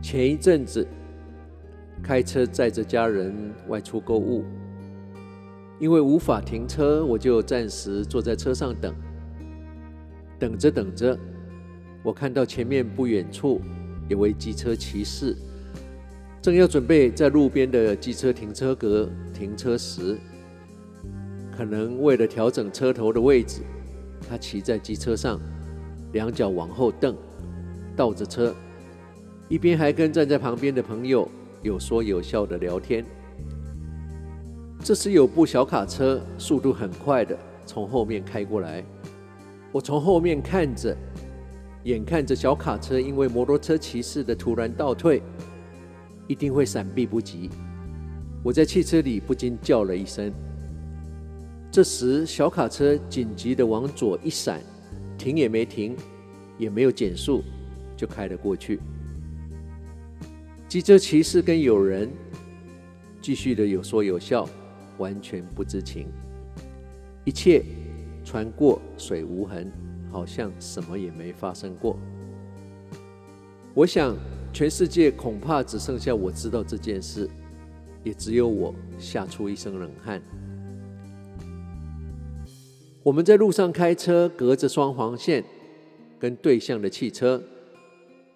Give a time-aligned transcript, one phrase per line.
[0.00, 0.86] 前一阵子
[2.02, 4.44] 开车载着家人外出购物，
[5.78, 8.94] 因为无法停车，我就暂时坐在车上等。
[10.38, 11.18] 等着等着，
[12.02, 13.60] 我看到前面不远处
[14.08, 15.36] 有位机车骑士，
[16.40, 20.16] 正要准备在路边的机车停车格停车时，
[21.50, 23.62] 可能为了调整车头的位置，
[24.28, 25.40] 他骑在机车上，
[26.12, 27.16] 两脚往后蹬，
[27.96, 28.54] 倒着车，
[29.48, 31.26] 一边还跟站在旁边的朋友
[31.62, 33.04] 有说有笑的聊天。
[34.84, 38.84] 这时有部小卡车速度很快的从后面开过来，
[39.72, 40.94] 我从后面看着，
[41.84, 45.22] 眼看着小卡车因为摩托车骑士的突然倒退，
[46.26, 47.48] 一定会闪避不及。
[48.44, 50.32] 我在汽车里不禁叫了一声。
[51.72, 54.62] 这时小卡车紧急的往左一闪，
[55.16, 55.96] 停也没停，
[56.58, 57.42] 也没有减速，
[57.96, 58.78] 就开了过去。
[60.68, 62.10] 机车骑士跟友人
[63.22, 64.46] 继续的有说有笑，
[64.98, 66.08] 完全不知情，
[67.24, 67.64] 一切
[68.22, 69.72] 穿过水无痕，
[70.12, 71.98] 好像什么也没发生过。
[73.72, 74.14] 我想，
[74.52, 77.26] 全世界恐怕只剩下我知道这件事，
[78.04, 80.20] 也只有我吓出一身冷汗。
[83.02, 85.42] 我们在路上开车，隔着双黄线，
[86.18, 87.42] 跟对向的汽车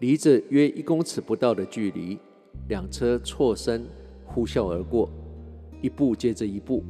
[0.00, 2.18] 离着约一公尺不到的距离，
[2.68, 3.86] 两车错身
[4.24, 5.10] 呼啸而过，
[5.82, 6.82] 一步接着一步，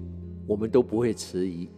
[0.46, 1.68] 我们都不会迟疑。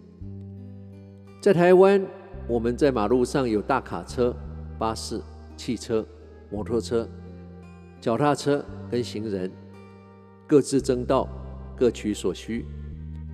[1.41, 2.05] 在台湾，
[2.47, 4.37] 我们在马路上有大卡车、
[4.79, 5.23] 巴士、
[5.57, 6.07] 汽车、
[6.51, 7.09] 摩托车。
[7.99, 9.51] 脚踏车跟行人
[10.47, 11.27] 各自争道，
[11.77, 12.67] 各取所需，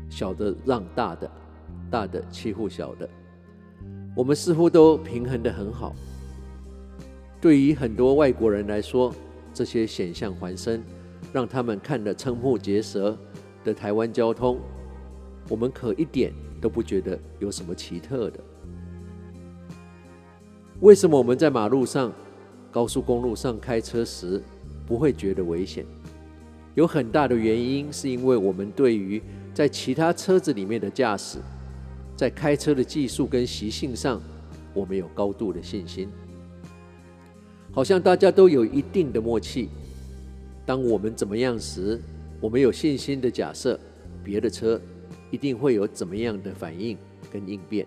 [0.08, 1.28] 小的让大的，
[1.90, 3.08] 大的欺负小的，
[4.14, 5.96] 我们似乎都平衡得很好。
[7.40, 9.14] 对于很多外国人来说，
[9.54, 10.82] 这些险象环生，
[11.32, 13.16] 让他们看得瞠目结舌
[13.62, 14.58] 的台湾交通，
[15.48, 18.40] 我们可一点都不觉得有什么奇特的。
[20.80, 22.12] 为什么我们在马路上、
[22.72, 24.42] 高速公路上开车时，
[24.84, 25.86] 不会觉得危险，
[26.74, 29.22] 有很大的原因是因为我们对于
[29.54, 31.38] 在其他车子里面的驾驶，
[32.16, 34.20] 在开车的技术跟习性上，
[34.74, 36.08] 我们有高度的信心。
[37.78, 39.68] 好像大家都有一定的默契。
[40.66, 41.96] 当我们怎么样时，
[42.40, 43.78] 我们有信心的假设，
[44.24, 44.80] 别的车
[45.30, 46.98] 一定会有怎么样的反应
[47.30, 47.86] 跟应变，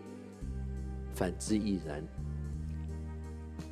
[1.14, 2.02] 反之亦然。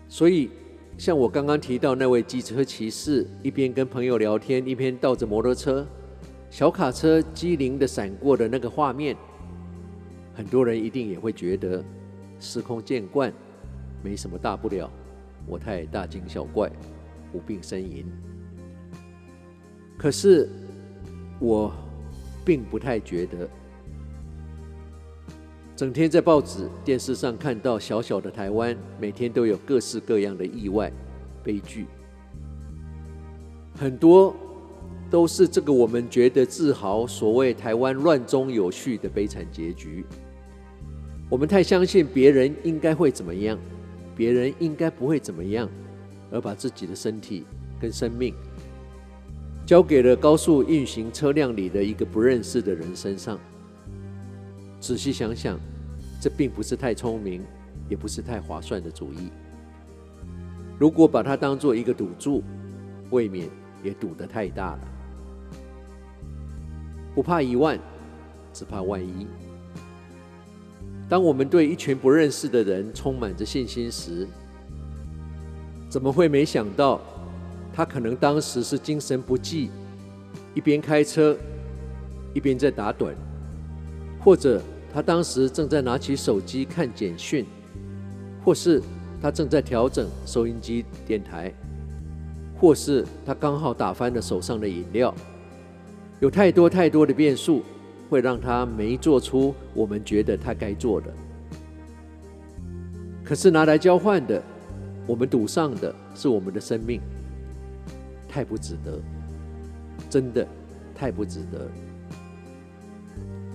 [0.09, 0.49] 所以。
[0.97, 5.87] 像我刚刚提到那位机车骑士，一边跟朋友聊天，一边倒着摩托车，
[6.49, 9.15] 小卡车机灵的闪过的那个画面，
[10.33, 11.81] 很多人一定也会觉得
[12.37, 13.31] 司空见惯，
[14.03, 14.91] 没什么大不了，
[15.49, 16.71] 我太大惊小怪，
[17.33, 18.05] 无病呻吟。
[19.97, 20.47] 可是
[21.39, 21.73] 我
[22.45, 23.49] 并不太觉得。
[25.75, 30.91] 整天在报纸、电视上看到小小的台湾，每天都有各式各样的意外、
[31.41, 31.85] 悲剧，
[33.77, 34.35] 很多
[35.09, 40.05] 都是这个我们觉得自豪、所谓台湾乱中有序的悲惨结局。
[41.29, 43.57] 我们太相信别人应该会怎么样，
[44.19, 45.69] 别人应该不会怎么样，
[46.29, 47.45] 而把自己的身体
[47.79, 48.35] 跟生命
[49.65, 53.39] 交给了高速运行车辆里的一个不认识的人身上。
[54.77, 55.57] 仔细想想，
[56.19, 57.41] 这并不是太聪明，
[57.87, 59.31] 也不是太划算的主意。
[60.77, 62.43] 如果把它当做一个赌注，
[63.11, 63.47] 未免
[63.81, 64.79] 也赌得太大了。
[67.15, 67.79] 不怕一万，
[68.51, 69.25] 只怕万一。
[71.09, 74.27] 当我们对一群不认识的人充满着信心时，
[75.89, 77.01] 怎么会没想到，
[77.73, 79.71] 他可能当时是精神不济，
[80.53, 81.35] 一边开车，
[82.35, 83.13] 一边在打盹。
[84.23, 84.61] 或者
[84.93, 87.43] 他当时正在拿起手机看简讯，
[88.45, 88.79] 或是
[89.19, 91.51] 他正在调整收音机电台，
[92.59, 95.15] 或是他刚好打翻了手上的饮料。
[96.19, 97.63] 有太多太多的变数，
[98.09, 101.13] 会让他没做出我们觉得他该做的。
[103.23, 104.41] 可是拿来交换的，
[105.05, 106.99] 我们赌上的是我们的生命，
[108.27, 108.99] 太不值得，
[110.09, 110.47] 真的
[110.95, 111.69] 太不值得。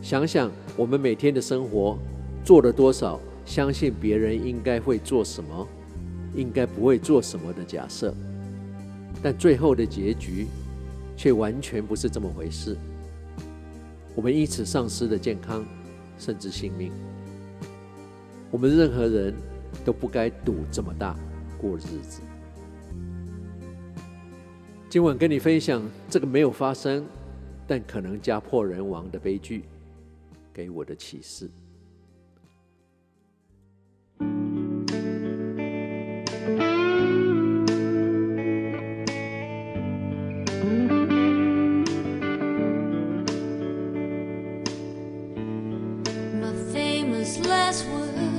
[0.01, 1.99] 想想我们每天的生活
[2.45, 5.67] 做了多少相信别人应该会做什么，
[6.35, 8.15] 应该不会做什么的假设，
[9.21, 10.47] 但最后的结局
[11.17, 12.77] 却完全不是这么回事。
[14.15, 15.65] 我们因此丧失了健康，
[16.19, 16.93] 甚至性命。
[18.51, 19.35] 我们任何人
[19.85, 21.17] 都不该赌这么大
[21.59, 22.21] 过日子。
[24.89, 27.05] 今晚跟你分享这个没有发生，
[27.67, 29.65] 但可能家破人亡的悲剧，
[30.53, 31.51] 给我的启示。
[47.47, 48.34] last words.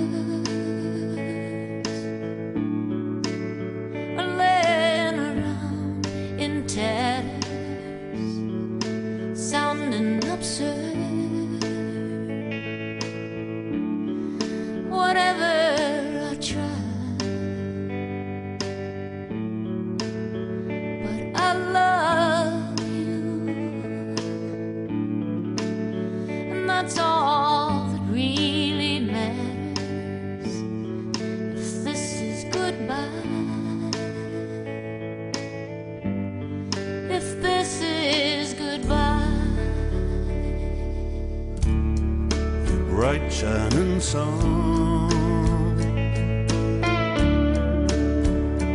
[43.18, 45.08] bright shining sun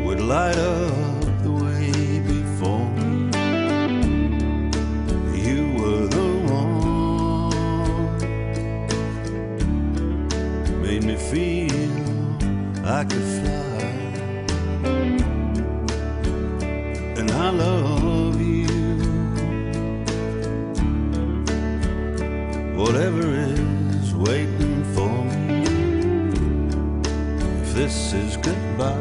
[0.04, 3.30] would light up the way before me.
[5.46, 7.50] you were the one
[10.82, 11.90] made me feel
[12.86, 13.49] I could fly
[27.79, 28.95] this is goodbye,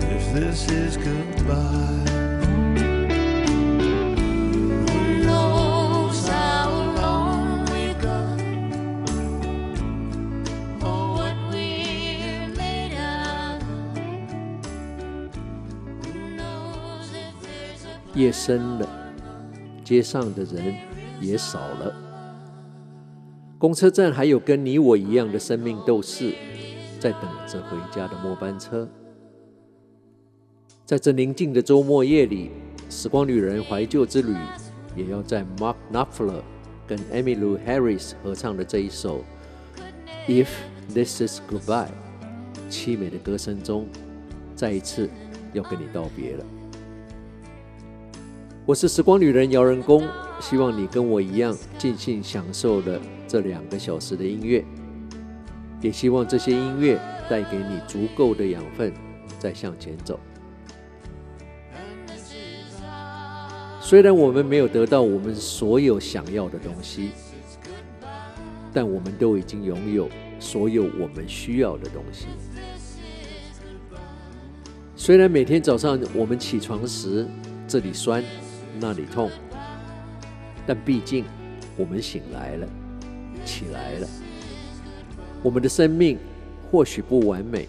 [0.00, 1.90] if this is goodbye.
[16.04, 18.86] Who knows if there's a 夜深了，
[19.84, 20.74] 街上的人
[21.20, 22.05] 也少了。
[23.59, 26.31] 公车站还有跟你我一样的生命斗士，
[26.99, 28.87] 在等着回家的末班车。
[30.85, 32.51] 在这宁静的周末夜里，
[32.87, 34.35] 时光旅人怀旧之旅，
[34.95, 36.43] 也要在 Mark Knopfler
[36.85, 39.23] 跟 Emmylou Harris 合唱的这一首
[40.31, 40.49] 《If
[40.93, 41.87] This Is Goodbye》
[42.69, 43.87] 凄美的歌声中，
[44.55, 45.09] 再一次
[45.53, 46.45] 要跟你道别了。
[48.67, 50.07] 我是时光旅人姚仁恭，
[50.39, 54.63] 希望你跟我一样尽兴享受了这两个小时的音乐，
[55.81, 56.97] 也希望这些音乐
[57.29, 58.93] 带给你足够的养分，
[59.37, 60.19] 再向前走。
[63.81, 67.11] 虽然我们没有得到我们所有想要的东西，
[68.73, 70.09] 但我们都已经拥有
[70.39, 72.27] 所有我们需要的东西。
[74.95, 77.25] 虽然每天早上我们起床时
[77.65, 78.21] 这里酸，
[78.79, 79.31] 那里痛，
[80.65, 81.23] 但毕竟
[81.77, 82.67] 我们醒来了，
[83.47, 84.07] 起来了。
[85.41, 86.17] 我们的生命
[86.69, 87.67] 或许不完美，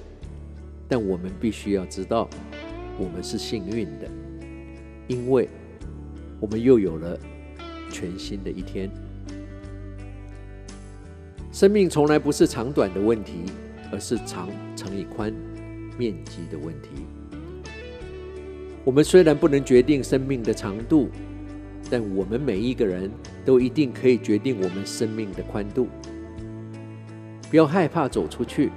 [0.88, 2.28] 但我们必须要知道，
[2.98, 4.10] 我们是幸运的，
[5.06, 5.48] 因为
[6.40, 7.16] 我们又有了
[7.92, 8.90] 全新的一天。
[11.52, 13.44] 生命从来不是长短的问题，
[13.92, 15.32] 而是长乘以宽
[15.96, 16.88] 面积的问题。
[18.84, 21.08] 我们虽然不能决定生命的长度，
[21.90, 23.10] 但我们每一个人
[23.44, 25.88] 都一定可以决定我们生命的宽度。
[27.50, 28.70] 不要害怕走出去，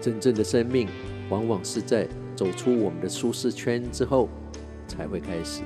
[0.00, 0.88] 真正的生命
[1.28, 4.28] 往往是在走出我们的舒适圈之后
[4.86, 5.62] 才会开始。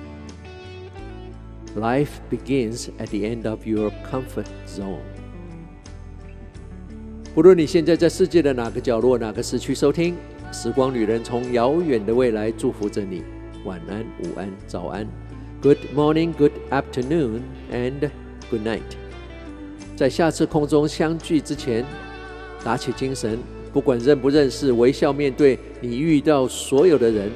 [1.75, 5.01] Life begins at the end of your comfort zone。
[7.35, 10.15] 不论你现在在世界的哪个角落、哪个时区收听。
[10.53, 13.25] 时光旅人从遥远的未来祝福着你，
[13.65, 15.07] 晚安、午安、早安
[15.67, 17.41] ，Good morning, Good afternoon,
[17.73, 18.09] and
[18.49, 18.83] Good night。
[19.97, 21.85] 在下次空中相聚之前，
[22.63, 23.41] 打起精神，
[23.73, 27.33] 不管认不认识，微笑面对你遇到所有的人。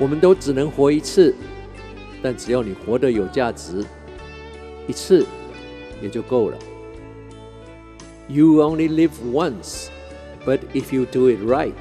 [0.00, 1.32] 我们都只能活一次，
[2.20, 3.84] 但只要你活得有价值，
[4.88, 5.24] 一次
[6.02, 6.58] 也就够了。
[8.26, 9.86] You only live once.
[10.44, 11.72] But if you do it right,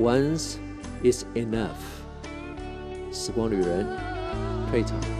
[0.00, 0.54] once
[1.04, 1.76] is enough.
[3.12, 3.86] 时光旅人
[4.70, 5.19] 退场。